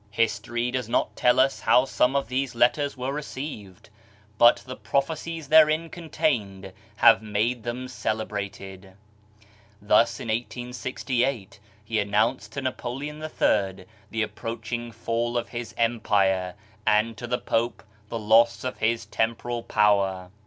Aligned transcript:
History 0.09 0.71
does 0.71 0.89
not 0.89 1.15
tell 1.15 1.39
us 1.39 1.59
how 1.59 1.85
some 1.85 2.15
of 2.15 2.27
these 2.27 2.55
letters 2.55 2.97
were 2.97 3.13
received, 3.13 3.91
but 4.39 4.55
the 4.65 4.75
prophecies 4.75 5.49
therein 5.49 5.91
contained 5.91 6.73
have 6.95 7.21
made 7.21 7.61
them 7.61 7.87
celebrated. 7.87 8.93
Thus 9.79 10.19
in 10.19 10.29
1868 10.29 11.59
he 11.85 11.99
announced 11.99 12.51
to 12.53 12.63
Napoleon 12.63 13.17
III. 13.21 13.85
the 14.09 14.23
ap 14.23 14.33
proaching 14.33 14.91
fall 14.91 15.37
of 15.37 15.49
his 15.49 15.75
empire, 15.77 16.55
and 16.87 17.15
to 17.17 17.27
the 17.27 17.37
Pope 17.37 17.83
the 18.09 18.17
loss 18.17 18.63
of 18.63 18.79
his 18.79 19.05
temporal 19.05 19.61
power. 19.61 20.31